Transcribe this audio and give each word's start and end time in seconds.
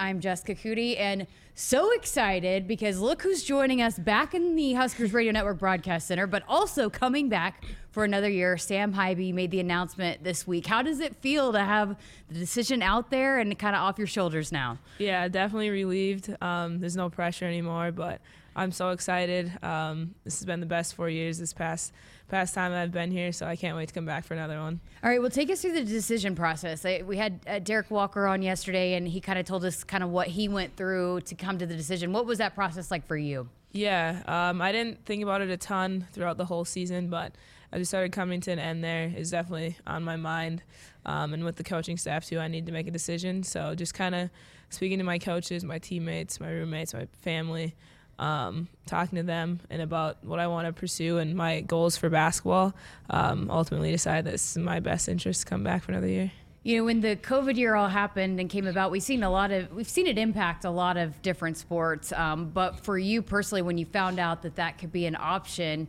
I'm 0.00 0.18
Jessica 0.18 0.54
Coody, 0.54 0.98
and 0.98 1.26
so 1.54 1.92
excited 1.92 2.66
because 2.66 3.00
look 3.00 3.20
who's 3.20 3.44
joining 3.44 3.82
us 3.82 3.98
back 3.98 4.32
in 4.32 4.56
the 4.56 4.72
Huskers 4.72 5.12
Radio 5.12 5.30
Network 5.30 5.58
Broadcast 5.58 6.08
Center, 6.08 6.26
but 6.26 6.42
also 6.48 6.88
coming 6.88 7.28
back 7.28 7.62
for 7.90 8.04
another 8.04 8.28
year. 8.28 8.56
Sam 8.56 8.94
Haiby 8.94 9.32
made 9.34 9.50
the 9.50 9.60
announcement 9.60 10.22
this 10.22 10.46
week. 10.46 10.66
How 10.66 10.82
does 10.82 11.00
it 11.00 11.16
feel 11.16 11.52
to 11.52 11.60
have 11.60 11.96
the 12.28 12.34
decision 12.38 12.82
out 12.82 13.10
there 13.10 13.38
and 13.38 13.58
kind 13.58 13.74
of 13.74 13.82
off 13.82 13.98
your 13.98 14.06
shoulders 14.06 14.52
now? 14.52 14.78
Yeah, 14.98 15.28
definitely 15.28 15.70
relieved. 15.70 16.34
Um, 16.40 16.78
there's 16.78 16.96
no 16.96 17.10
pressure 17.10 17.46
anymore, 17.46 17.92
but 17.92 18.20
I'm 18.54 18.72
so 18.72 18.90
excited. 18.90 19.52
Um, 19.62 20.14
this 20.24 20.38
has 20.38 20.44
been 20.46 20.60
the 20.60 20.66
best 20.66 20.94
four 20.94 21.08
years 21.08 21.38
this 21.38 21.52
past 21.52 21.92
past 22.28 22.54
time 22.54 22.72
I've 22.72 22.92
been 22.92 23.10
here, 23.10 23.32
so 23.32 23.44
I 23.44 23.56
can't 23.56 23.76
wait 23.76 23.88
to 23.88 23.94
come 23.94 24.04
back 24.06 24.24
for 24.24 24.34
another 24.34 24.60
one. 24.60 24.78
All 25.02 25.10
right, 25.10 25.20
well, 25.20 25.30
take 25.30 25.50
us 25.50 25.62
through 25.62 25.72
the 25.72 25.84
decision 25.84 26.36
process. 26.36 26.84
We 27.04 27.16
had 27.16 27.40
uh, 27.44 27.58
Derrick 27.58 27.90
Walker 27.90 28.28
on 28.28 28.40
yesterday, 28.40 28.94
and 28.94 29.08
he 29.08 29.20
kind 29.20 29.36
of 29.38 29.46
told 29.46 29.64
us 29.64 29.82
kind 29.82 30.04
of 30.04 30.10
what 30.10 30.28
he 30.28 30.48
went 30.48 30.76
through 30.76 31.22
to 31.22 31.34
come 31.34 31.58
to 31.58 31.66
the 31.66 31.74
decision. 31.74 32.12
What 32.12 32.26
was 32.26 32.38
that 32.38 32.54
process 32.54 32.90
like 32.90 33.04
for 33.06 33.16
you? 33.16 33.48
Yeah, 33.72 34.22
um, 34.26 34.60
I 34.60 34.72
didn't 34.72 35.04
think 35.04 35.22
about 35.22 35.42
it 35.42 35.50
a 35.50 35.56
ton 35.56 36.08
throughout 36.12 36.36
the 36.36 36.44
whole 36.44 36.64
season, 36.64 37.08
but 37.08 37.34
as 37.72 37.78
we 37.78 37.84
started 37.84 38.10
coming 38.10 38.40
to 38.40 38.50
an 38.50 38.58
end 38.58 38.82
there, 38.82 39.12
is 39.16 39.30
definitely 39.30 39.76
on 39.86 40.02
my 40.02 40.16
mind. 40.16 40.62
Um, 41.06 41.32
and 41.32 41.44
with 41.44 41.56
the 41.56 41.64
coaching 41.64 41.96
staff 41.96 42.26
too, 42.26 42.40
I 42.40 42.48
need 42.48 42.66
to 42.66 42.72
make 42.72 42.88
a 42.88 42.90
decision. 42.90 43.42
So 43.44 43.74
just 43.74 43.94
kind 43.94 44.14
of 44.14 44.30
speaking 44.70 44.98
to 44.98 45.04
my 45.04 45.18
coaches, 45.18 45.64
my 45.64 45.78
teammates, 45.78 46.40
my 46.40 46.50
roommates, 46.50 46.92
my 46.92 47.06
family 47.22 47.76
um, 48.18 48.68
talking 48.86 49.16
to 49.16 49.22
them 49.22 49.60
and 49.70 49.80
about 49.80 50.22
what 50.22 50.38
I 50.38 50.46
want 50.46 50.66
to 50.66 50.72
pursue 50.72 51.18
and 51.18 51.34
my 51.34 51.62
goals 51.62 51.96
for 51.96 52.10
basketball, 52.10 52.74
um, 53.08 53.50
ultimately 53.50 53.90
decided 53.90 54.26
that 54.26 54.34
is 54.34 54.58
my 54.58 54.78
best 54.80 55.08
interest 55.08 55.42
to 55.42 55.46
come 55.46 55.64
back 55.64 55.82
for 55.82 55.92
another 55.92 56.08
year. 56.08 56.32
You 56.62 56.76
know, 56.76 56.84
when 56.84 57.00
the 57.00 57.16
COVID 57.16 57.56
year 57.56 57.74
all 57.74 57.88
happened 57.88 58.38
and 58.38 58.50
came 58.50 58.66
about, 58.66 58.90
we've 58.90 59.02
seen 59.02 59.22
a 59.22 59.30
lot 59.30 59.50
of 59.50 59.72
we've 59.72 59.88
seen 59.88 60.06
it 60.06 60.18
impact 60.18 60.66
a 60.66 60.70
lot 60.70 60.98
of 60.98 61.22
different 61.22 61.56
sports. 61.56 62.12
Um, 62.12 62.50
but 62.50 62.78
for 62.80 62.98
you 62.98 63.22
personally, 63.22 63.62
when 63.62 63.78
you 63.78 63.86
found 63.86 64.18
out 64.18 64.42
that 64.42 64.56
that 64.56 64.76
could 64.76 64.92
be 64.92 65.06
an 65.06 65.16
option, 65.18 65.88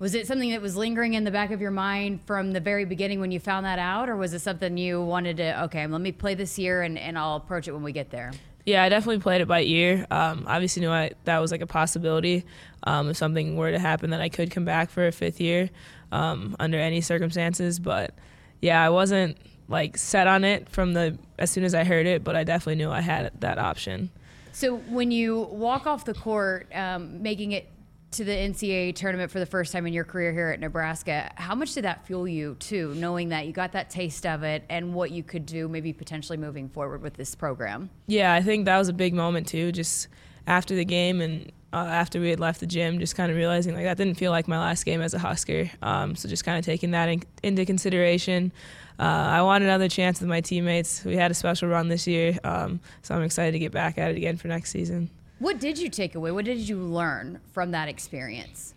was 0.00 0.16
it 0.16 0.26
something 0.26 0.50
that 0.50 0.60
was 0.60 0.74
lingering 0.74 1.14
in 1.14 1.22
the 1.22 1.30
back 1.30 1.52
of 1.52 1.60
your 1.60 1.70
mind 1.70 2.20
from 2.26 2.50
the 2.50 2.58
very 2.58 2.84
beginning 2.84 3.20
when 3.20 3.30
you 3.30 3.38
found 3.38 3.64
that 3.64 3.78
out, 3.78 4.08
or 4.08 4.16
was 4.16 4.34
it 4.34 4.40
something 4.40 4.76
you 4.76 5.00
wanted 5.00 5.36
to 5.36 5.62
okay, 5.64 5.86
let 5.86 6.00
me 6.00 6.10
play 6.10 6.34
this 6.34 6.58
year 6.58 6.82
and, 6.82 6.98
and 6.98 7.16
I'll 7.16 7.36
approach 7.36 7.68
it 7.68 7.72
when 7.72 7.84
we 7.84 7.92
get 7.92 8.10
there? 8.10 8.32
Yeah, 8.66 8.82
I 8.82 8.88
definitely 8.88 9.20
played 9.20 9.40
it 9.40 9.46
by 9.46 9.62
ear. 9.62 10.04
Um, 10.10 10.44
obviously, 10.48 10.80
knew 10.80 10.90
I, 10.90 11.12
that 11.24 11.38
was 11.38 11.52
like 11.52 11.60
a 11.60 11.66
possibility. 11.66 12.44
Um, 12.82 13.08
if 13.08 13.16
something 13.16 13.56
were 13.56 13.70
to 13.70 13.78
happen, 13.78 14.10
that 14.10 14.20
I 14.20 14.28
could 14.28 14.50
come 14.50 14.64
back 14.64 14.90
for 14.90 15.06
a 15.06 15.12
fifth 15.12 15.40
year 15.40 15.70
um, 16.10 16.56
under 16.58 16.76
any 16.76 17.00
circumstances. 17.00 17.78
But 17.78 18.14
yeah, 18.60 18.84
I 18.84 18.90
wasn't 18.90 19.38
like 19.68 19.96
set 19.96 20.26
on 20.26 20.44
it 20.44 20.68
from 20.68 20.94
the 20.94 21.18
as 21.38 21.50
soon 21.50 21.64
as 21.64 21.74
I 21.74 21.84
heard 21.84 22.06
it, 22.06 22.24
but 22.24 22.34
I 22.36 22.44
definitely 22.44 22.76
knew 22.76 22.90
I 22.90 23.00
had 23.00 23.32
that 23.40 23.58
option. 23.58 24.10
So 24.52 24.76
when 24.76 25.10
you 25.10 25.42
walk 25.50 25.86
off 25.86 26.04
the 26.04 26.14
court, 26.14 26.68
um, 26.74 27.22
making 27.22 27.52
it 27.52 27.70
to 28.10 28.24
the 28.24 28.32
NCAA 28.32 28.94
tournament 28.94 29.30
for 29.30 29.38
the 29.38 29.46
first 29.46 29.70
time 29.70 29.86
in 29.86 29.92
your 29.92 30.04
career 30.04 30.32
here 30.32 30.48
at 30.48 30.60
Nebraska. 30.60 31.30
How 31.36 31.54
much 31.54 31.74
did 31.74 31.84
that 31.84 32.06
fuel 32.06 32.26
you 32.26 32.56
too, 32.58 32.94
knowing 32.94 33.28
that 33.28 33.46
you 33.46 33.52
got 33.52 33.72
that 33.72 33.90
taste 33.90 34.24
of 34.24 34.42
it 34.42 34.64
and 34.70 34.94
what 34.94 35.10
you 35.10 35.22
could 35.22 35.44
do 35.44 35.68
maybe 35.68 35.92
potentially 35.92 36.38
moving 36.38 36.70
forward 36.70 37.02
with 37.02 37.14
this 37.14 37.34
program? 37.34 37.90
Yeah, 38.06 38.32
I 38.32 38.40
think 38.40 38.64
that 38.64 38.78
was 38.78 38.88
a 38.88 38.94
big 38.94 39.12
moment 39.12 39.46
too. 39.46 39.72
Just 39.72 40.08
after 40.46 40.74
the 40.74 40.86
game 40.86 41.20
and 41.20 41.52
uh, 41.72 41.76
after 41.76 42.20
we 42.20 42.30
had 42.30 42.40
left 42.40 42.60
the 42.60 42.66
gym, 42.66 42.98
just 42.98 43.14
kind 43.14 43.30
of 43.30 43.36
realizing 43.36 43.74
like 43.74 43.84
that 43.84 43.96
didn't 43.96 44.14
feel 44.14 44.30
like 44.30 44.48
my 44.48 44.58
last 44.58 44.84
game 44.84 45.02
as 45.02 45.14
a 45.14 45.18
Husker. 45.18 45.70
Um, 45.82 46.16
so 46.16 46.28
just 46.28 46.44
kind 46.44 46.58
of 46.58 46.64
taking 46.64 46.92
that 46.92 47.08
in, 47.08 47.22
into 47.42 47.64
consideration. 47.64 48.52
Uh, 48.98 49.02
I 49.02 49.42
want 49.42 49.62
another 49.62 49.88
chance 49.88 50.20
with 50.20 50.28
my 50.28 50.40
teammates. 50.40 51.04
We 51.04 51.16
had 51.16 51.30
a 51.30 51.34
special 51.34 51.68
run 51.68 51.88
this 51.88 52.06
year, 52.06 52.38
um, 52.42 52.80
so 53.02 53.14
I'm 53.14 53.22
excited 53.22 53.52
to 53.52 53.58
get 53.58 53.70
back 53.70 53.98
at 53.98 54.10
it 54.10 54.16
again 54.16 54.36
for 54.36 54.48
next 54.48 54.70
season. 54.70 55.10
What 55.38 55.60
did 55.60 55.78
you 55.78 55.88
take 55.88 56.14
away? 56.14 56.32
What 56.32 56.44
did 56.44 56.58
you 56.58 56.78
learn 56.78 57.40
from 57.52 57.70
that 57.70 57.88
experience? 57.88 58.74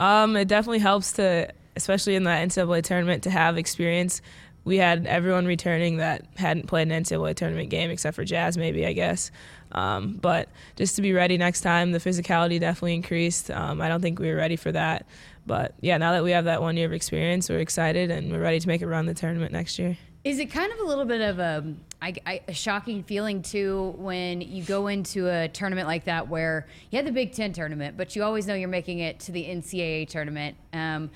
Um, 0.00 0.34
it 0.36 0.48
definitely 0.48 0.80
helps 0.80 1.12
to, 1.12 1.48
especially 1.76 2.16
in 2.16 2.24
the 2.24 2.30
NCAA 2.30 2.82
tournament, 2.82 3.22
to 3.22 3.30
have 3.30 3.56
experience. 3.56 4.20
We 4.64 4.76
had 4.76 5.06
everyone 5.06 5.46
returning 5.46 5.96
that 5.96 6.24
hadn't 6.36 6.66
played 6.66 6.90
an 6.90 7.02
NCAA 7.02 7.34
tournament 7.34 7.70
game 7.70 7.90
except 7.90 8.14
for 8.14 8.24
Jaz, 8.24 8.56
maybe 8.56 8.86
I 8.86 8.92
guess. 8.92 9.30
Um, 9.72 10.18
but 10.20 10.48
just 10.76 10.96
to 10.96 11.02
be 11.02 11.12
ready 11.12 11.38
next 11.38 11.62
time, 11.62 11.92
the 11.92 11.98
physicality 11.98 12.60
definitely 12.60 12.94
increased. 12.94 13.50
Um, 13.50 13.80
I 13.80 13.88
don't 13.88 14.00
think 14.00 14.18
we 14.18 14.28
were 14.28 14.36
ready 14.36 14.56
for 14.56 14.70
that. 14.72 15.06
But 15.46 15.74
yeah, 15.80 15.98
now 15.98 16.12
that 16.12 16.22
we 16.22 16.30
have 16.32 16.44
that 16.44 16.60
one 16.62 16.76
year 16.76 16.86
of 16.86 16.92
experience, 16.92 17.48
we're 17.48 17.58
excited 17.58 18.10
and 18.10 18.30
we're 18.30 18.40
ready 18.40 18.60
to 18.60 18.68
make 18.68 18.82
it 18.82 18.86
run 18.86 19.06
the 19.06 19.14
tournament 19.14 19.52
next 19.52 19.78
year. 19.78 19.96
Is 20.24 20.38
it 20.38 20.52
kind 20.52 20.72
of 20.72 20.78
a 20.78 20.84
little 20.84 21.04
bit 21.04 21.20
of 21.20 21.40
a, 21.40 21.74
I, 22.00 22.14
I, 22.24 22.40
a 22.46 22.54
shocking 22.54 23.02
feeling 23.02 23.42
too 23.42 23.94
when 23.98 24.40
you 24.40 24.62
go 24.62 24.86
into 24.86 25.28
a 25.28 25.48
tournament 25.48 25.88
like 25.88 26.04
that 26.04 26.28
where 26.28 26.68
you 26.90 26.96
had 26.96 27.06
the 27.06 27.12
Big 27.12 27.32
Ten 27.32 27.52
tournament, 27.52 27.96
but 27.96 28.14
you 28.14 28.22
always 28.22 28.46
know 28.46 28.54
you're 28.54 28.68
making 28.68 29.00
it 29.00 29.18
to 29.20 29.32
the 29.32 29.44
NCAA 29.44 30.08
tournament. 30.08 30.56
Um, 30.72 31.10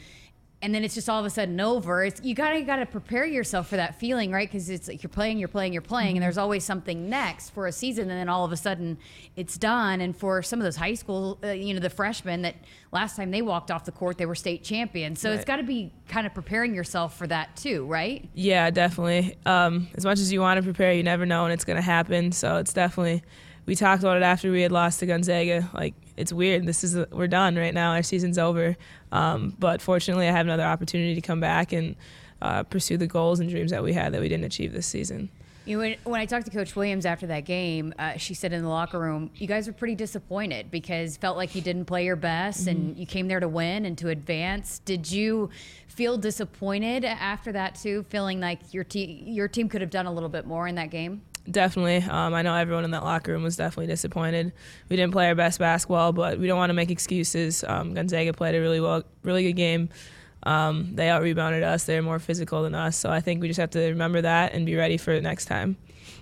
and 0.62 0.74
then 0.74 0.84
it's 0.84 0.94
just 0.94 1.08
all 1.08 1.20
of 1.20 1.26
a 1.26 1.30
sudden 1.30 1.60
over. 1.60 2.02
It's, 2.02 2.20
you 2.24 2.34
gotta 2.34 2.62
gotta 2.62 2.86
prepare 2.86 3.26
yourself 3.26 3.68
for 3.68 3.76
that 3.76 4.00
feeling, 4.00 4.32
right? 4.32 4.50
Because 4.50 4.70
it's 4.70 4.88
like 4.88 5.02
you're 5.02 5.10
playing, 5.10 5.38
you're 5.38 5.48
playing, 5.48 5.74
you're 5.74 5.82
playing, 5.82 6.08
mm-hmm. 6.08 6.16
and 6.16 6.22
there's 6.22 6.38
always 6.38 6.64
something 6.64 7.10
next 7.10 7.50
for 7.50 7.66
a 7.66 7.72
season, 7.72 8.10
and 8.10 8.18
then 8.18 8.28
all 8.30 8.44
of 8.44 8.52
a 8.52 8.56
sudden 8.56 8.96
it's 9.36 9.58
done. 9.58 10.00
And 10.00 10.16
for 10.16 10.42
some 10.42 10.58
of 10.58 10.64
those 10.64 10.76
high 10.76 10.94
school, 10.94 11.38
uh, 11.44 11.48
you 11.48 11.74
know, 11.74 11.80
the 11.80 11.90
freshmen 11.90 12.42
that 12.42 12.56
last 12.90 13.16
time 13.16 13.30
they 13.30 13.42
walked 13.42 13.70
off 13.70 13.84
the 13.84 13.92
court, 13.92 14.16
they 14.16 14.24
were 14.24 14.34
state 14.34 14.64
champions. 14.64 15.20
So 15.20 15.28
right. 15.28 15.36
it's 15.36 15.44
got 15.44 15.56
to 15.56 15.62
be 15.62 15.92
kind 16.08 16.26
of 16.26 16.32
preparing 16.32 16.74
yourself 16.74 17.18
for 17.18 17.26
that 17.26 17.54
too, 17.56 17.84
right? 17.84 18.26
Yeah, 18.34 18.70
definitely. 18.70 19.36
Um, 19.44 19.88
as 19.94 20.04
much 20.06 20.20
as 20.20 20.32
you 20.32 20.40
want 20.40 20.56
to 20.56 20.62
prepare, 20.62 20.94
you 20.94 21.02
never 21.02 21.26
know 21.26 21.42
when 21.42 21.52
it's 21.52 21.64
gonna 21.64 21.82
happen. 21.82 22.32
So 22.32 22.56
it's 22.56 22.72
definitely. 22.72 23.22
We 23.66 23.74
talked 23.74 24.02
about 24.02 24.16
it 24.16 24.22
after 24.22 24.50
we 24.50 24.62
had 24.62 24.72
lost 24.72 25.00
to 25.00 25.06
Gonzaga. 25.06 25.68
Like 25.74 25.94
it's 26.16 26.32
weird. 26.32 26.66
This 26.66 26.82
is 26.84 26.96
we're 27.10 27.26
done 27.26 27.56
right 27.56 27.74
now. 27.74 27.92
Our 27.92 28.02
season's 28.02 28.38
over. 28.38 28.76
Um, 29.12 29.54
but 29.58 29.80
fortunately, 29.82 30.28
I 30.28 30.32
have 30.32 30.46
another 30.46 30.64
opportunity 30.64 31.14
to 31.14 31.20
come 31.20 31.40
back 31.40 31.72
and 31.72 31.96
uh, 32.42 32.62
pursue 32.64 32.96
the 32.96 33.06
goals 33.06 33.40
and 33.40 33.48
dreams 33.48 33.70
that 33.70 33.82
we 33.82 33.92
had 33.92 34.12
that 34.12 34.20
we 34.20 34.28
didn't 34.28 34.44
achieve 34.44 34.72
this 34.72 34.86
season. 34.86 35.30
You 35.66 35.76
know, 35.76 35.82
when, 35.82 35.96
when 36.04 36.20
I 36.20 36.26
talked 36.26 36.44
to 36.44 36.52
Coach 36.52 36.76
Williams 36.76 37.04
after 37.04 37.26
that 37.26 37.40
game, 37.40 37.92
uh, 37.98 38.16
she 38.18 38.34
said 38.34 38.52
in 38.52 38.62
the 38.62 38.68
locker 38.68 39.00
room, 39.00 39.30
you 39.34 39.48
guys 39.48 39.66
were 39.66 39.72
pretty 39.72 39.96
disappointed 39.96 40.70
because 40.70 41.16
felt 41.16 41.36
like 41.36 41.56
you 41.56 41.60
didn't 41.60 41.86
play 41.86 42.04
your 42.04 42.14
best 42.14 42.60
mm-hmm. 42.60 42.68
and 42.70 42.96
you 42.96 43.04
came 43.04 43.26
there 43.26 43.40
to 43.40 43.48
win 43.48 43.84
and 43.84 43.98
to 43.98 44.10
advance. 44.10 44.78
Did 44.84 45.10
you 45.10 45.50
feel 45.88 46.18
disappointed 46.18 47.04
after 47.04 47.50
that 47.52 47.74
too, 47.74 48.04
feeling 48.04 48.38
like 48.38 48.72
your 48.72 48.84
team 48.84 49.26
your 49.26 49.48
team 49.48 49.68
could 49.68 49.80
have 49.80 49.90
done 49.90 50.06
a 50.06 50.12
little 50.12 50.28
bit 50.28 50.46
more 50.46 50.68
in 50.68 50.76
that 50.76 50.90
game? 50.90 51.22
Definitely. 51.50 51.98
Um, 51.98 52.34
I 52.34 52.42
know 52.42 52.54
everyone 52.54 52.84
in 52.84 52.90
that 52.90 53.04
locker 53.04 53.32
room 53.32 53.42
was 53.42 53.56
definitely 53.56 53.86
disappointed. 53.86 54.52
We 54.88 54.96
didn't 54.96 55.12
play 55.12 55.28
our 55.28 55.34
best 55.34 55.58
basketball, 55.58 56.12
but 56.12 56.38
we 56.38 56.46
don't 56.46 56.58
want 56.58 56.70
to 56.70 56.74
make 56.74 56.90
excuses. 56.90 57.62
Um, 57.62 57.94
Gonzaga 57.94 58.32
played 58.32 58.54
a 58.54 58.60
really 58.60 58.80
well, 58.80 59.04
really 59.22 59.44
good 59.44 59.56
game. 59.56 59.88
Um, 60.42 60.94
they 60.94 61.08
out 61.08 61.22
rebounded 61.22 61.62
us. 61.62 61.84
They're 61.84 62.02
more 62.02 62.18
physical 62.18 62.62
than 62.62 62.74
us. 62.74 62.96
So 62.96 63.10
I 63.10 63.20
think 63.20 63.40
we 63.40 63.48
just 63.48 63.60
have 63.60 63.70
to 63.70 63.88
remember 63.88 64.22
that 64.22 64.54
and 64.54 64.66
be 64.66 64.76
ready 64.76 64.96
for 64.96 65.12
it 65.12 65.22
next 65.22 65.46
time. 65.46 65.76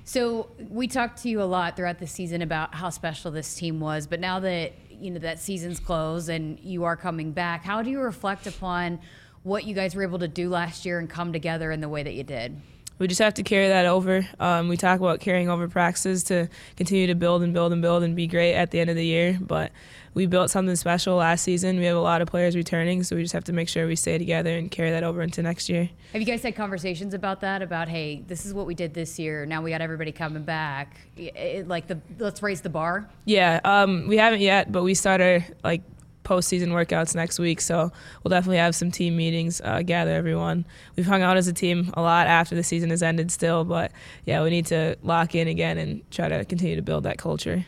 So 0.05 0.51
we 0.69 0.87
talked 0.87 1.23
to 1.23 1.29
you 1.29 1.41
a 1.41 1.45
lot 1.45 1.77
throughout 1.77 1.99
the 1.99 2.07
season 2.07 2.43
about 2.43 2.75
how 2.75 2.91
special 2.91 3.31
this 3.31 3.55
team 3.55 3.81
was, 3.81 4.07
but 4.07 4.21
now 4.21 4.41
that 4.41 4.73
you 4.91 5.11
know 5.11 5.19
that 5.21 5.39
season's 5.39 5.81
closed 5.81 6.29
and 6.29 6.59
you 6.61 6.85
are 6.85 6.97
coming 6.97 7.33
back, 7.33 7.65
how 7.65 7.83
do 7.83 7.91
you 7.91 8.01
reflect 8.01 8.47
upon 8.47 9.01
what 9.43 9.65
you 9.65 9.75
guys 9.75 9.95
were 9.95 10.03
able 10.03 10.19
to 10.19 10.29
do 10.29 10.49
last 10.49 10.85
year 10.85 10.99
and 10.99 11.09
come 11.09 11.33
together 11.33 11.71
in 11.71 11.81
the 11.81 11.89
way 11.89 12.03
that 12.03 12.15
you 12.15 12.23
did? 12.23 12.61
We 12.99 13.09
just 13.09 13.21
have 13.21 13.35
to 13.35 13.43
carry 13.43 13.69
that 13.69 13.87
over. 13.87 14.27
Um, 14.39 14.69
we 14.69 14.77
talk 14.77 15.01
about 15.01 15.21
carrying 15.21 15.49
over 15.49 15.69
practices 15.69 16.25
to 16.25 16.49
continue 16.77 17.07
to 17.09 17.15
build 17.15 17.43
and 17.43 17.53
build 17.53 17.73
and 17.73 17.83
build 17.83 18.03
and 18.03 18.15
be 18.15 18.27
great 18.27 18.55
at 18.55 18.71
the 18.71 18.81
end 18.81 18.91
of 18.91 18.97
the 18.97 19.05
year. 19.05 19.39
But 19.41 19.73
we 20.15 20.27
built 20.27 20.51
something 20.51 20.77
special 20.77 21.17
last 21.17 21.43
season. 21.43 21.79
We 21.79 21.87
have 21.87 21.97
a 21.97 22.01
lot 22.01 22.23
of 22.23 22.29
players 22.29 22.55
returning, 22.55 23.03
so 23.03 23.17
we 23.17 23.23
just 23.23 23.35
have 23.35 23.45
to 23.45 23.53
make 23.53 23.69
sure 23.69 23.87
we 23.87 23.97
stay 23.97 24.17
together 24.17 24.57
and 24.57 24.71
carry 24.71 24.93
that 24.93 25.03
over 25.03 25.23
into 25.23 25.43
next 25.43 25.69
year. 25.69 25.91
Have 26.13 26.23
you 26.23 26.27
guys 26.27 26.43
had 26.43 26.55
conversations 26.55 27.15
about 27.15 27.41
that? 27.41 27.63
About 27.63 27.89
hey, 27.89 28.23
this 28.27 28.47
is 28.47 28.55
what 28.55 28.67
we 28.67 28.75
did 28.75 28.95
this 28.95 29.19
year. 29.19 29.45
Now 29.45 29.61
we 29.61 29.71
got 29.71 29.81
everybody 29.81 30.13
coming 30.13 30.45
back. 30.45 30.97
It, 31.17 31.67
like 31.67 31.89
the 31.89 32.01
let's 32.19 32.43
raise 32.43 32.61
the 32.61 32.69
bar. 32.69 33.11
Yeah, 33.25 33.61
um, 33.65 34.07
we 34.07 34.17
haven't 34.17 34.41
yet, 34.41 34.71
but 34.71 34.85
we 34.85 34.95
started 34.95 35.57
like 35.65 35.83
postseason 36.25 36.69
workouts 36.69 37.15
next 37.15 37.39
week. 37.39 37.61
So 37.61 37.93
we'll 38.23 38.31
definitely 38.31 38.57
have 38.57 38.75
some 38.75 38.91
team 38.91 39.17
meetings, 39.17 39.61
uh, 39.63 39.83
gather 39.83 40.13
everyone. 40.13 40.65
We've 40.97 41.07
hung 41.07 41.23
out 41.23 41.37
as 41.37 41.47
a 41.47 41.53
team 41.53 41.93
a 41.95 42.03
lot 42.03 42.27
after 42.27 42.55
the 42.55 42.65
season 42.65 42.91
has 42.91 43.03
ended 43.03 43.31
still, 43.31 43.65
but 43.65 43.93
yeah, 44.25 44.43
we 44.43 44.51
need 44.51 44.67
to 44.67 44.97
lock 45.03 45.35
in 45.35 45.49
again 45.49 45.79
and 45.79 46.11
try 46.11 46.29
to 46.29 46.45
continue 46.45 46.77
to 46.77 46.83
build 46.83 47.05
that 47.05 47.19
culture. 47.19 47.65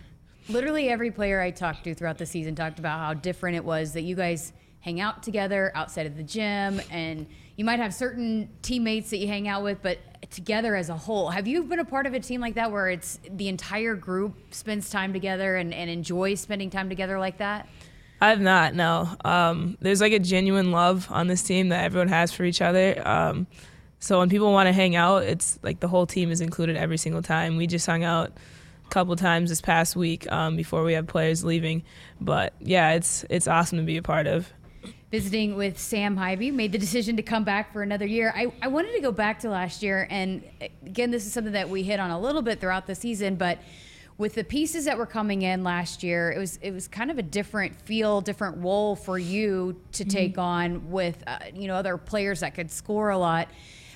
Literally 0.48 0.88
every 0.88 1.10
player 1.10 1.40
I 1.40 1.50
talked 1.50 1.84
to 1.84 1.94
throughout 1.94 2.18
the 2.18 2.26
season 2.26 2.54
talked 2.54 2.78
about 2.78 2.98
how 2.98 3.14
different 3.14 3.56
it 3.56 3.64
was 3.64 3.92
that 3.94 4.02
you 4.02 4.16
guys 4.16 4.52
hang 4.80 5.00
out 5.00 5.22
together 5.22 5.72
outside 5.74 6.06
of 6.06 6.16
the 6.16 6.22
gym 6.22 6.80
and 6.90 7.26
you 7.56 7.64
might 7.64 7.80
have 7.80 7.92
certain 7.92 8.48
teammates 8.62 9.10
that 9.10 9.16
you 9.16 9.26
hang 9.26 9.48
out 9.48 9.64
with, 9.64 9.82
but 9.82 9.98
together 10.30 10.76
as 10.76 10.90
a 10.90 10.96
whole. 10.96 11.30
Have 11.30 11.46
you 11.46 11.64
been 11.64 11.78
a 11.78 11.84
part 11.84 12.06
of 12.06 12.14
a 12.14 12.20
team 12.20 12.40
like 12.40 12.54
that 12.54 12.70
where 12.70 12.88
it's 12.88 13.18
the 13.28 13.48
entire 13.48 13.94
group 13.94 14.34
spends 14.50 14.90
time 14.90 15.12
together 15.12 15.56
and, 15.56 15.72
and 15.72 15.90
enjoys 15.90 16.40
spending 16.40 16.70
time 16.70 16.88
together 16.88 17.18
like 17.18 17.38
that? 17.38 17.68
I've 18.20 18.40
not. 18.40 18.74
No. 18.74 19.08
Um, 19.24 19.76
there's 19.80 20.00
like 20.00 20.12
a 20.12 20.18
genuine 20.18 20.70
love 20.70 21.06
on 21.10 21.26
this 21.26 21.42
team 21.42 21.68
that 21.68 21.84
everyone 21.84 22.08
has 22.08 22.32
for 22.32 22.44
each 22.44 22.62
other. 22.62 23.06
Um, 23.06 23.46
so 23.98 24.18
when 24.18 24.28
people 24.28 24.52
want 24.52 24.68
to 24.68 24.72
hang 24.72 24.96
out, 24.96 25.24
it's 25.24 25.58
like 25.62 25.80
the 25.80 25.88
whole 25.88 26.06
team 26.06 26.30
is 26.30 26.40
included 26.40 26.76
every 26.76 26.98
single 26.98 27.22
time. 27.22 27.56
We 27.56 27.66
just 27.66 27.86
hung 27.86 28.04
out 28.04 28.32
a 28.84 28.88
couple 28.88 29.16
times 29.16 29.50
this 29.50 29.60
past 29.60 29.96
week 29.96 30.30
um, 30.30 30.56
before 30.56 30.84
we 30.84 30.94
have 30.94 31.06
players 31.06 31.44
leaving. 31.44 31.82
But 32.20 32.54
yeah, 32.60 32.92
it's 32.92 33.24
it's 33.28 33.48
awesome 33.48 33.78
to 33.78 33.84
be 33.84 33.96
a 33.96 34.02
part 34.02 34.26
of. 34.26 34.50
Visiting 35.10 35.54
with 35.54 35.78
Sam 35.78 36.16
Haiby, 36.16 36.52
made 36.52 36.72
the 36.72 36.78
decision 36.78 37.16
to 37.16 37.22
come 37.22 37.44
back 37.44 37.72
for 37.72 37.82
another 37.82 38.06
year. 38.06 38.32
I, 38.34 38.52
I 38.60 38.68
wanted 38.68 38.92
to 38.94 39.00
go 39.00 39.12
back 39.12 39.40
to 39.40 39.48
last 39.48 39.82
year, 39.82 40.06
and 40.10 40.42
again, 40.84 41.10
this 41.10 41.26
is 41.26 41.32
something 41.32 41.52
that 41.52 41.70
we 41.70 41.84
hit 41.84 42.00
on 42.00 42.10
a 42.10 42.18
little 42.18 42.42
bit 42.42 42.60
throughout 42.60 42.86
the 42.86 42.94
season, 42.94 43.36
but 43.36 43.58
with 44.18 44.34
the 44.34 44.44
pieces 44.44 44.86
that 44.86 44.96
were 44.96 45.06
coming 45.06 45.42
in 45.42 45.62
last 45.62 46.02
year, 46.02 46.32
it 46.32 46.38
was 46.38 46.58
it 46.62 46.72
was 46.72 46.88
kind 46.88 47.10
of 47.10 47.18
a 47.18 47.22
different 47.22 47.80
feel, 47.82 48.20
different 48.20 48.58
role 48.58 48.96
for 48.96 49.18
you 49.18 49.80
to 49.92 50.04
mm-hmm. 50.04 50.10
take 50.10 50.38
on 50.38 50.90
with 50.90 51.22
uh, 51.26 51.38
you 51.54 51.68
know 51.68 51.74
other 51.74 51.96
players 51.96 52.40
that 52.40 52.54
could 52.54 52.70
score 52.70 53.10
a 53.10 53.18
lot. 53.18 53.48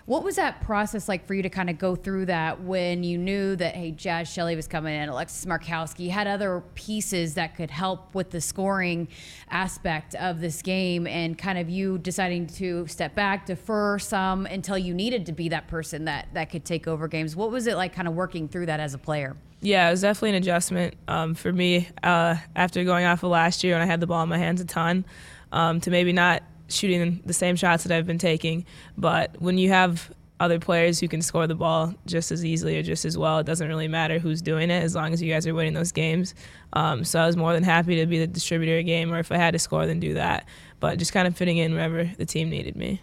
What 0.07 0.25
was 0.25 0.37
that 0.37 0.61
process 0.63 1.09
like 1.09 1.25
for 1.25 1.35
you 1.35 1.43
to 1.43 1.49
kind 1.49 1.71
of 1.71 1.79
go 1.79 1.95
through 1.95 2.27
that 2.27 2.63
when 2.63 3.05
you 3.05 3.17
knew 3.17 3.55
that 3.57 3.77
hey, 3.77 3.93
Jaz 3.93 4.27
Shelley 4.27 4.57
was 4.57 4.67
coming 4.67 4.93
in, 4.95 5.09
Alexis 5.09 5.47
Markowski 5.47 6.11
had 6.11 6.27
other 6.27 6.65
pieces 6.75 7.35
that 7.35 7.55
could 7.55 7.71
help 7.71 8.13
with 8.15 8.31
the 8.31 8.41
scoring 8.41 9.07
aspect 9.51 10.15
of 10.17 10.41
this 10.41 10.61
game, 10.61 11.07
and 11.07 11.39
kind 11.39 11.59
of 11.59 11.71
you 11.71 11.97
deciding 11.97 12.47
to 12.47 12.87
step 12.89 13.15
back, 13.15 13.47
defer 13.47 13.99
some 13.99 14.45
until 14.47 14.77
you 14.77 14.93
needed 14.93 15.25
to 15.27 15.33
be 15.33 15.49
that 15.49 15.67
person 15.69 16.05
that 16.05 16.29
that 16.35 16.51
could 16.51 16.67
take 16.67 16.87
over 16.87 17.09
games. 17.09 17.35
What 17.37 17.51
was 17.51 17.67
it 17.67 17.77
like, 17.77 17.95
kind 17.95 18.09
of 18.09 18.13
working 18.15 18.49
through 18.49 18.67
that 18.67 18.81
as 18.81 18.93
a 18.93 18.99
player? 18.99 19.37
Yeah, 19.63 19.89
it 19.89 19.91
was 19.91 20.01
definitely 20.01 20.31
an 20.31 20.35
adjustment 20.37 20.95
um, 21.07 21.35
for 21.35 21.53
me 21.53 21.89
uh, 22.03 22.37
after 22.57 22.83
going 22.85 23.05
off 23.05 23.23
of 23.23 23.31
last 23.31 23.63
year 23.63 23.75
when 23.75 23.83
I 23.83 23.87
had 23.87 24.01
the 24.01 24.07
ball 24.07 24.23
in 24.23 24.29
my 24.29 24.39
hands 24.39 24.61
a 24.61 24.65
ton 24.65 25.05
um, 25.53 25.81
to 25.83 25.91
maybe 25.91 26.13
not 26.13 26.43
shooting 26.69 27.21
the 27.27 27.35
same 27.35 27.57
shots 27.57 27.85
that 27.85 27.95
I've 27.95 28.07
been 28.07 28.19
taking. 28.19 28.65
But 28.97 29.37
when 29.41 29.59
you 29.59 29.69
have 29.69 30.11
other 30.39 30.59
players 30.59 30.99
who 30.99 31.09
can 31.09 31.21
score 31.21 31.47
the 31.47 31.55
ball 31.55 31.95
just 32.07 32.33
as 32.33 32.43
easily 32.43 32.79
or 32.79 32.83
just 32.83 33.05
as 33.05 33.19
well, 33.19 33.39
it 33.41 33.45
doesn't 33.45 33.69
really 33.69 33.89
matter 33.89 34.19
who's 34.19 34.41
doing 34.41 34.71
it 34.71 34.83
as 34.83 34.95
long 34.95 35.13
as 35.13 35.21
you 35.21 35.31
guys 35.31 35.47
are 35.47 35.55
winning 35.55 35.75
those 35.75 35.93
games. 35.93 36.35
Um, 36.73 37.05
so 37.05 37.21
I 37.21 37.27
was 37.27 37.37
more 37.37 37.53
than 37.53 37.63
happy 37.63 37.97
to 37.97 38.07
be 38.07 38.19
the 38.19 38.27
distributor 38.27 38.79
of 38.79 38.87
game, 38.87 39.13
or 39.13 39.19
if 39.19 39.31
I 39.31 39.37
had 39.37 39.53
to 39.53 39.59
score, 39.59 39.85
then 39.87 40.01
do 40.01 40.15
that. 40.15 40.47
But 40.79 40.99
just 40.99 41.13
kind 41.13 41.29
of 41.29 41.37
fitting 41.37 41.59
in 41.59 41.75
wherever 41.75 42.05
the 42.05 42.25
team 42.25 42.49
needed 42.49 42.77
me 42.77 43.03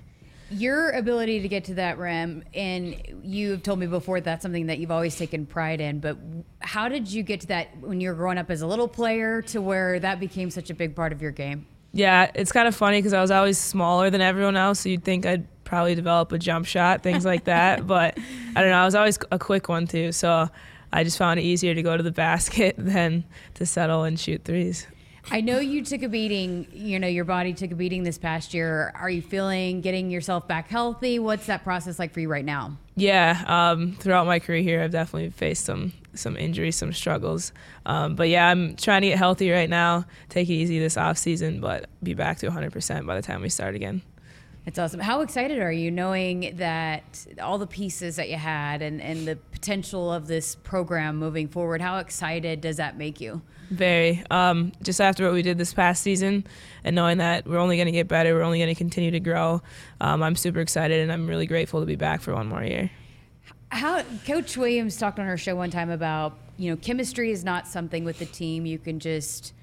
your 0.49 0.91
ability 0.91 1.41
to 1.41 1.47
get 1.47 1.65
to 1.65 1.73
that 1.75 1.97
rim, 1.97 2.43
and 2.53 2.95
you've 3.23 3.63
told 3.63 3.79
me 3.79 3.87
before 3.87 4.21
that's 4.21 4.41
something 4.41 4.67
that 4.67 4.79
you've 4.79 4.91
always 4.91 5.15
taken 5.15 5.45
pride 5.45 5.81
in. 5.81 5.99
But 5.99 6.17
how 6.59 6.89
did 6.89 7.11
you 7.11 7.23
get 7.23 7.41
to 7.41 7.47
that 7.47 7.77
when 7.79 7.99
you 7.99 8.09
were 8.09 8.15
growing 8.15 8.37
up 8.37 8.49
as 8.49 8.61
a 8.61 8.67
little 8.67 8.87
player 8.87 9.41
to 9.43 9.61
where 9.61 9.99
that 9.99 10.19
became 10.19 10.49
such 10.49 10.69
a 10.69 10.73
big 10.73 10.95
part 10.95 11.11
of 11.11 11.21
your 11.21 11.31
game? 11.31 11.65
Yeah, 11.93 12.31
it's 12.35 12.51
kind 12.51 12.67
of 12.67 12.75
funny 12.75 12.99
because 12.99 13.13
I 13.13 13.21
was 13.21 13.31
always 13.31 13.57
smaller 13.57 14.09
than 14.09 14.21
everyone 14.21 14.55
else, 14.55 14.81
so 14.81 14.89
you'd 14.89 15.03
think 15.03 15.25
I'd 15.25 15.47
probably 15.63 15.95
develop 15.95 16.31
a 16.31 16.37
jump 16.37 16.65
shot, 16.65 17.03
things 17.03 17.25
like 17.25 17.45
that. 17.45 17.85
but 17.87 18.17
I 18.55 18.61
don't 18.61 18.69
know, 18.69 18.77
I 18.77 18.85
was 18.85 18.95
always 18.95 19.19
a 19.31 19.39
quick 19.39 19.69
one 19.69 19.87
too, 19.87 20.11
so 20.11 20.49
I 20.91 21.03
just 21.03 21.17
found 21.17 21.39
it 21.39 21.43
easier 21.43 21.73
to 21.73 21.81
go 21.81 21.97
to 21.97 22.03
the 22.03 22.11
basket 22.11 22.75
than 22.77 23.25
to 23.55 23.65
settle 23.65 24.03
and 24.03 24.19
shoot 24.19 24.43
threes. 24.43 24.87
I 25.29 25.41
know 25.41 25.59
you 25.59 25.83
took 25.83 26.03
a 26.03 26.09
beating, 26.09 26.67
you 26.71 26.99
know, 26.99 27.07
your 27.07 27.25
body 27.25 27.53
took 27.53 27.71
a 27.71 27.75
beating 27.75 28.03
this 28.03 28.17
past 28.17 28.53
year. 28.53 28.93
Are 28.95 29.09
you 29.09 29.21
feeling 29.21 29.81
getting 29.81 30.09
yourself 30.09 30.47
back 30.47 30.69
healthy? 30.69 31.19
What's 31.19 31.47
that 31.47 31.63
process 31.63 31.99
like 31.99 32.13
for 32.13 32.21
you 32.21 32.29
right 32.29 32.45
now? 32.45 32.77
Yeah, 32.95 33.43
um, 33.45 33.93
throughout 33.93 34.25
my 34.25 34.39
career 34.39 34.61
here, 34.61 34.81
I've 34.81 34.91
definitely 34.91 35.29
faced 35.31 35.65
some 35.65 35.93
some 36.13 36.35
injuries, 36.35 36.75
some 36.75 36.91
struggles. 36.93 37.51
Um, 37.85 38.15
but 38.15 38.29
yeah, 38.29 38.47
I'm 38.47 38.75
trying 38.75 39.01
to 39.01 39.09
get 39.09 39.17
healthy 39.19 39.51
right 39.51 39.69
now, 39.69 40.05
take 40.29 40.49
it 40.49 40.53
easy 40.53 40.79
this 40.79 40.97
off 40.97 41.17
season, 41.17 41.61
but 41.61 41.89
be 42.01 42.15
back 42.15 42.39
to 42.39 42.49
100% 42.49 43.05
by 43.05 43.15
the 43.15 43.21
time 43.21 43.41
we 43.41 43.49
start 43.49 43.75
again. 43.75 44.01
It's 44.67 44.77
awesome. 44.77 44.99
How 44.99 45.21
excited 45.21 45.59
are 45.59 45.71
you 45.71 45.89
knowing 45.89 46.57
that 46.57 47.25
all 47.41 47.57
the 47.57 47.65
pieces 47.65 48.17
that 48.17 48.29
you 48.29 48.35
had 48.35 48.81
and, 48.81 49.01
and 49.01 49.25
the 49.25 49.37
potential 49.37 50.11
of 50.11 50.27
this 50.27 50.55
program 50.55 51.15
moving 51.15 51.47
forward? 51.47 51.81
How 51.81 51.99
excited 51.99 52.59
does 52.59 52.75
that 52.75 52.97
make 52.97 53.21
you? 53.21 53.41
Very. 53.69 54.25
Um, 54.29 54.73
just 54.83 54.99
after 54.99 55.23
what 55.23 55.31
we 55.31 55.41
did 55.41 55.57
this 55.57 55.73
past 55.73 56.03
season, 56.03 56.45
and 56.83 56.97
knowing 56.97 57.19
that 57.19 57.47
we're 57.47 57.59
only 57.59 57.77
going 57.77 57.85
to 57.85 57.93
get 57.93 58.09
better, 58.09 58.33
we're 58.33 58.41
only 58.41 58.59
going 58.59 58.67
to 58.67 58.75
continue 58.75 59.11
to 59.11 59.21
grow, 59.21 59.61
um, 60.01 60.21
I'm 60.21 60.35
super 60.35 60.59
excited, 60.59 60.99
and 60.99 61.13
I'm 61.13 61.27
really 61.27 61.47
grateful 61.47 61.79
to 61.79 61.85
be 61.85 61.95
back 61.95 62.19
for 62.19 62.33
one 62.33 62.47
more 62.47 62.61
year. 62.61 62.91
How 63.69 64.03
Coach 64.25 64.57
Williams 64.57 64.97
talked 64.97 65.17
on 65.17 65.27
her 65.27 65.37
show 65.37 65.55
one 65.55 65.71
time 65.71 65.89
about 65.89 66.37
you 66.57 66.71
know 66.71 66.75
chemistry 66.75 67.31
is 67.31 67.45
not 67.45 67.67
something 67.67 68.03
with 68.03 68.19
the 68.19 68.25
team 68.25 68.65
you 68.65 68.79
can 68.79 68.99
just 68.99 69.53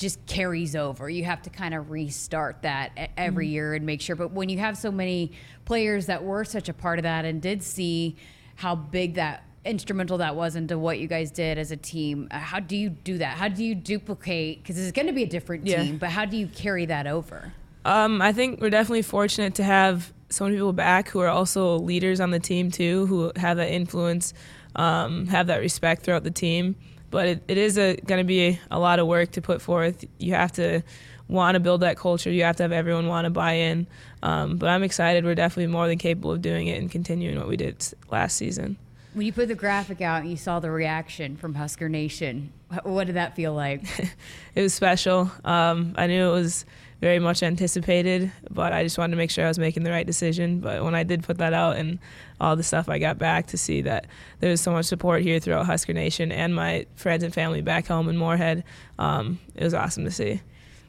just 0.00 0.24
carries 0.26 0.74
over. 0.74 1.08
You 1.08 1.24
have 1.24 1.42
to 1.42 1.50
kind 1.50 1.74
of 1.74 1.90
restart 1.90 2.62
that 2.62 3.10
every 3.16 3.46
mm-hmm. 3.46 3.52
year 3.52 3.74
and 3.74 3.86
make 3.86 4.00
sure. 4.00 4.16
But 4.16 4.32
when 4.32 4.48
you 4.48 4.58
have 4.58 4.76
so 4.76 4.90
many 4.90 5.32
players 5.66 6.06
that 6.06 6.24
were 6.24 6.44
such 6.44 6.68
a 6.68 6.74
part 6.74 6.98
of 6.98 7.02
that 7.04 7.24
and 7.24 7.40
did 7.40 7.62
see 7.62 8.16
how 8.56 8.74
big 8.74 9.14
that 9.14 9.44
instrumental 9.64 10.18
that 10.18 10.34
was 10.34 10.56
into 10.56 10.78
what 10.78 10.98
you 10.98 11.06
guys 11.06 11.30
did 11.30 11.58
as 11.58 11.70
a 11.70 11.76
team. 11.76 12.28
Uh, 12.30 12.38
how 12.38 12.58
do 12.58 12.76
you 12.76 12.88
do 12.88 13.18
that? 13.18 13.36
How 13.36 13.48
do 13.48 13.62
you 13.62 13.74
duplicate? 13.74 14.62
Because 14.62 14.78
it's 14.78 14.92
going 14.92 15.06
to 15.06 15.12
be 15.12 15.22
a 15.22 15.28
different 15.28 15.66
yeah. 15.66 15.82
team, 15.82 15.98
but 15.98 16.08
how 16.08 16.24
do 16.24 16.38
you 16.38 16.46
carry 16.46 16.86
that 16.86 17.06
over? 17.06 17.52
Um, 17.84 18.22
I 18.22 18.32
think 18.32 18.60
we're 18.60 18.70
definitely 18.70 19.02
fortunate 19.02 19.54
to 19.56 19.62
have 19.62 20.12
so 20.30 20.44
many 20.44 20.56
people 20.56 20.72
back 20.72 21.10
who 21.10 21.20
are 21.20 21.28
also 21.28 21.76
leaders 21.78 22.20
on 22.20 22.30
the 22.30 22.40
team 22.40 22.70
too, 22.70 23.04
who 23.06 23.32
have 23.36 23.58
that 23.58 23.70
influence, 23.70 24.32
um, 24.76 25.26
have 25.26 25.48
that 25.48 25.58
respect 25.58 26.02
throughout 26.02 26.24
the 26.24 26.30
team. 26.30 26.76
But 27.10 27.28
it, 27.28 27.42
it 27.48 27.58
is 27.58 27.76
going 27.76 28.18
to 28.18 28.24
be 28.24 28.58
a 28.70 28.78
lot 28.78 28.98
of 28.98 29.06
work 29.06 29.32
to 29.32 29.42
put 29.42 29.60
forth. 29.60 30.04
You 30.18 30.34
have 30.34 30.52
to 30.52 30.82
want 31.30 31.54
to 31.54 31.60
build 31.60 31.82
that 31.82 31.96
culture. 31.96 32.30
You 32.30 32.44
have 32.44 32.56
to 32.56 32.64
have 32.64 32.72
everyone 32.72 33.06
want 33.06 33.24
to 33.24 33.30
buy 33.30 33.52
in. 33.52 33.86
Um, 34.22 34.56
but 34.56 34.68
I'm 34.68 34.82
excited. 34.82 35.24
We're 35.24 35.34
definitely 35.34 35.72
more 35.72 35.86
than 35.86 35.98
capable 35.98 36.32
of 36.32 36.42
doing 36.42 36.66
it 36.66 36.80
and 36.80 36.90
continuing 36.90 37.38
what 37.38 37.48
we 37.48 37.56
did 37.56 37.84
last 38.10 38.36
season. 38.36 38.76
When 39.14 39.26
you 39.26 39.32
put 39.32 39.48
the 39.48 39.56
graphic 39.56 40.00
out 40.00 40.22
and 40.22 40.30
you 40.30 40.36
saw 40.36 40.60
the 40.60 40.70
reaction 40.70 41.36
from 41.36 41.54
Husker 41.54 41.88
Nation, 41.88 42.52
what 42.84 43.08
did 43.08 43.16
that 43.16 43.34
feel 43.34 43.54
like? 43.54 43.82
it 44.54 44.62
was 44.62 44.72
special. 44.72 45.30
Um, 45.44 45.94
I 45.96 46.06
knew 46.06 46.28
it 46.28 46.32
was 46.32 46.64
very 47.00 47.18
much 47.18 47.42
anticipated, 47.42 48.30
but 48.50 48.72
I 48.72 48.82
just 48.82 48.98
wanted 48.98 49.12
to 49.12 49.16
make 49.16 49.30
sure 49.30 49.44
I 49.44 49.48
was 49.48 49.58
making 49.58 49.84
the 49.84 49.90
right 49.90 50.06
decision. 50.06 50.60
But 50.60 50.84
when 50.84 50.94
I 50.94 51.02
did 51.02 51.22
put 51.22 51.38
that 51.38 51.54
out 51.54 51.76
and 51.76 51.98
all 52.40 52.56
the 52.56 52.62
stuff 52.62 52.88
I 52.88 52.98
got 52.98 53.18
back 53.18 53.46
to 53.48 53.58
see 53.58 53.82
that 53.82 54.06
there 54.40 54.50
was 54.50 54.60
so 54.60 54.70
much 54.70 54.86
support 54.86 55.22
here 55.22 55.40
throughout 55.40 55.66
Husker 55.66 55.94
Nation 55.94 56.30
and 56.30 56.54
my 56.54 56.86
friends 56.96 57.24
and 57.24 57.32
family 57.32 57.62
back 57.62 57.86
home 57.86 58.08
in 58.08 58.16
Moorhead, 58.16 58.64
um, 58.98 59.38
it 59.54 59.64
was 59.64 59.74
awesome 59.74 60.04
to 60.04 60.10
see. 60.10 60.42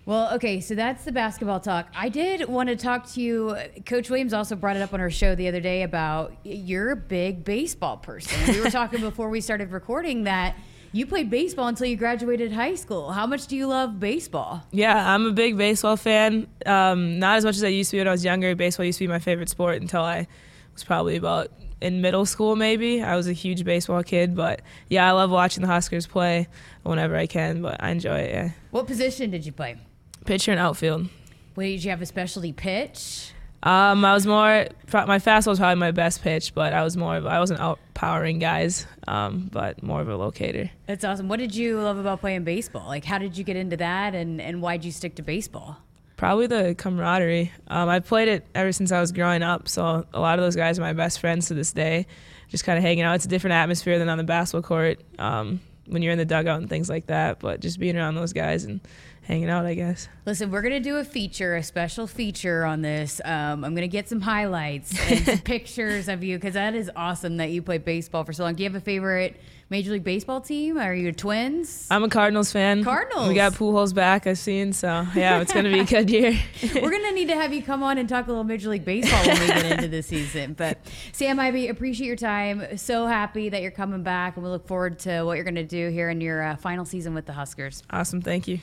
Well, 0.05 0.33
okay, 0.33 0.59
so 0.59 0.73
that's 0.73 1.05
the 1.05 1.11
basketball 1.11 1.59
talk. 1.59 1.87
I 1.95 2.09
did 2.09 2.49
want 2.49 2.69
to 2.69 2.75
talk 2.75 3.09
to 3.11 3.21
you. 3.21 3.55
Coach 3.85 4.09
Williams 4.09 4.33
also 4.33 4.55
brought 4.55 4.75
it 4.75 4.81
up 4.81 4.93
on 4.93 4.99
her 4.99 5.11
show 5.11 5.35
the 5.35 5.47
other 5.47 5.61
day 5.61 5.83
about 5.83 6.35
you're 6.43 6.91
a 6.91 6.95
big 6.95 7.43
baseball 7.43 7.97
person. 7.97 8.53
We 8.53 8.61
were 8.61 8.69
talking 8.71 8.99
before 8.99 9.29
we 9.29 9.41
started 9.41 9.71
recording 9.71 10.23
that 10.23 10.55
you 10.93 11.05
played 11.05 11.29
baseball 11.29 11.67
until 11.67 11.87
you 11.87 11.95
graduated 11.95 12.51
high 12.51 12.75
school. 12.75 13.11
How 13.11 13.25
much 13.25 13.47
do 13.47 13.55
you 13.55 13.67
love 13.67 13.99
baseball? 13.99 14.63
Yeah, 14.71 15.13
I'm 15.13 15.25
a 15.25 15.31
big 15.31 15.57
baseball 15.57 15.97
fan. 15.97 16.47
Um, 16.65 17.19
not 17.19 17.37
as 17.37 17.45
much 17.45 17.55
as 17.55 17.63
I 17.63 17.67
used 17.67 17.91
to 17.91 17.95
be 17.95 17.99
when 17.99 18.07
I 18.07 18.11
was 18.11 18.25
younger. 18.25 18.55
Baseball 18.55 18.85
used 18.85 18.99
to 18.99 19.05
be 19.05 19.07
my 19.07 19.19
favorite 19.19 19.49
sport 19.49 19.81
until 19.81 20.01
I 20.01 20.27
was 20.73 20.83
probably 20.83 21.15
about 21.15 21.51
in 21.81 22.01
middle 22.01 22.25
school, 22.25 22.55
maybe. 22.55 23.01
I 23.01 23.15
was 23.15 23.27
a 23.27 23.33
huge 23.33 23.63
baseball 23.63 24.03
kid, 24.03 24.35
but 24.35 24.61
yeah, 24.89 25.07
I 25.07 25.11
love 25.11 25.31
watching 25.31 25.61
the 25.61 25.67
Huskers 25.67 26.07
play 26.07 26.47
whenever 26.83 27.15
I 27.15 27.25
can, 27.25 27.61
but 27.61 27.81
I 27.81 27.89
enjoy 27.89 28.19
it, 28.19 28.31
yeah. 28.31 28.49
What 28.69 28.87
position 28.87 29.31
did 29.31 29.45
you 29.45 29.51
play? 29.51 29.77
Pitcher 30.25 30.51
and 30.51 30.59
outfield. 30.59 31.07
Wait, 31.55 31.77
did 31.77 31.83
you 31.83 31.89
have 31.89 32.01
a 32.01 32.05
specialty 32.05 32.53
pitch? 32.53 33.31
Um, 33.63 34.03
I 34.03 34.13
was 34.13 34.25
more 34.25 34.67
my 34.91 35.19
fastball 35.19 35.47
was 35.47 35.59
probably 35.59 35.79
my 35.79 35.91
best 35.91 36.23
pitch, 36.23 36.53
but 36.55 36.73
I 36.73 36.83
was 36.83 36.97
more 36.97 37.17
of 37.17 37.25
I 37.27 37.39
wasn't 37.39 37.59
outpowering 37.59 38.39
guys, 38.39 38.87
um, 39.07 39.49
but 39.51 39.83
more 39.83 40.01
of 40.01 40.09
a 40.09 40.15
locator. 40.15 40.71
That's 40.87 41.03
awesome. 41.03 41.27
What 41.27 41.39
did 41.39 41.55
you 41.55 41.79
love 41.79 41.97
about 41.97 42.21
playing 42.21 42.43
baseball? 42.43 42.87
Like, 42.87 43.05
how 43.05 43.19
did 43.19 43.37
you 43.37 43.43
get 43.43 43.55
into 43.55 43.77
that, 43.77 44.15
and 44.15 44.41
and 44.41 44.61
why 44.61 44.77
did 44.77 44.85
you 44.85 44.91
stick 44.91 45.15
to 45.15 45.21
baseball? 45.21 45.77
Probably 46.17 46.47
the 46.47 46.75
camaraderie. 46.75 47.51
Um, 47.67 47.89
I've 47.89 48.05
played 48.05 48.27
it 48.27 48.45
ever 48.53 48.71
since 48.71 48.91
I 48.91 48.99
was 48.99 49.11
growing 49.11 49.43
up, 49.43 49.67
so 49.67 50.05
a 50.13 50.19
lot 50.19 50.39
of 50.39 50.45
those 50.45 50.55
guys 50.55 50.77
are 50.79 50.81
my 50.81 50.93
best 50.93 51.19
friends 51.19 51.47
to 51.47 51.53
this 51.53 51.71
day. 51.71 52.07
Just 52.49 52.63
kind 52.63 52.77
of 52.77 52.83
hanging 52.83 53.03
out. 53.03 53.15
It's 53.15 53.25
a 53.25 53.29
different 53.29 53.53
atmosphere 53.53 53.97
than 53.97 54.09
on 54.09 54.17
the 54.17 54.23
basketball 54.23 54.67
court 54.67 54.99
um, 55.17 55.61
when 55.91 56.01
you're 56.01 56.11
in 56.11 56.17
the 56.17 56.25
dugout 56.25 56.59
and 56.59 56.69
things 56.69 56.89
like 56.89 57.07
that. 57.07 57.39
But 57.39 57.59
just 57.59 57.79
being 57.79 57.97
around 57.97 58.15
those 58.15 58.33
guys 58.33 58.63
and 58.63 58.79
hanging 59.23 59.49
out, 59.49 59.65
I 59.65 59.75
guess. 59.75 60.07
Listen, 60.25 60.51
we're 60.51 60.61
gonna 60.61 60.79
do 60.79 60.97
a 60.97 61.03
feature, 61.03 61.55
a 61.55 61.63
special 61.63 62.07
feature 62.07 62.65
on 62.65 62.81
this. 62.81 63.21
Um, 63.23 63.63
I'm 63.63 63.75
gonna 63.75 63.87
get 63.87 64.09
some 64.09 64.21
highlights 64.21 64.97
and 65.09 65.25
some 65.25 65.37
pictures 65.43 66.07
of 66.07 66.23
you 66.23 66.37
because 66.37 66.53
that 66.55 66.73
is 66.75 66.89
awesome 66.95 67.37
that 67.37 67.51
you 67.51 67.61
played 67.61 67.85
baseball 67.85 68.23
for 68.23 68.33
so 68.33 68.43
long. 68.43 68.55
Do 68.55 68.63
you 68.63 68.69
have 68.69 68.75
a 68.75 68.83
favorite 68.83 69.39
Major 69.71 69.93
League 69.93 70.03
Baseball 70.03 70.41
team? 70.41 70.77
Are 70.77 70.93
you 70.93 71.13
Twins? 71.13 71.87
I'm 71.89 72.03
a 72.03 72.09
Cardinals 72.09 72.51
fan. 72.51 72.83
Cardinals. 72.83 73.29
We 73.29 73.35
got 73.35 73.53
Pujols 73.53 73.95
back. 73.95 74.27
I've 74.27 74.37
seen, 74.37 74.73
so 74.73 75.07
yeah, 75.15 75.39
it's 75.39 75.53
gonna 75.53 75.71
be 75.71 75.79
a 75.79 75.85
good 75.85 76.09
year. 76.09 76.37
we're 76.75 76.91
gonna 76.91 77.13
need 77.13 77.29
to 77.29 77.35
have 77.35 77.53
you 77.53 77.63
come 77.63 77.81
on 77.81 77.97
and 77.97 78.09
talk 78.09 78.27
a 78.27 78.29
little 78.29 78.43
Major 78.43 78.69
League 78.69 78.83
Baseball 78.83 79.25
when 79.25 79.39
we 79.39 79.47
get 79.47 79.65
into 79.71 79.87
the 79.87 80.03
season. 80.03 80.55
But 80.55 80.77
Sam 81.13 81.37
Haiby, 81.37 81.69
appreciate 81.69 82.05
your 82.05 82.17
time. 82.17 82.77
So 82.77 83.07
happy 83.07 83.47
that 83.47 83.61
you're 83.61 83.71
coming 83.71 84.03
back, 84.03 84.35
and 84.35 84.43
we 84.43 84.51
look 84.51 84.67
forward 84.67 84.99
to 84.99 85.23
what 85.23 85.35
you're 85.37 85.45
gonna 85.45 85.63
do 85.63 85.87
here 85.87 86.09
in 86.09 86.19
your 86.19 86.43
uh, 86.43 86.57
final 86.57 86.83
season 86.83 87.13
with 87.13 87.25
the 87.25 87.33
Huskers. 87.33 87.81
Awesome. 87.89 88.21
Thank 88.21 88.49
you. 88.49 88.59